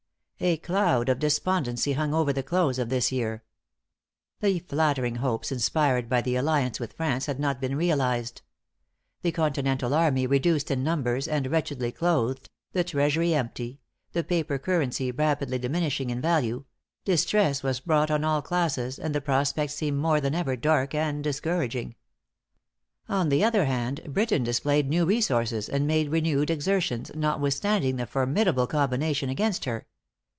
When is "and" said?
11.27-11.45, 18.97-19.13, 20.95-21.23, 25.69-25.85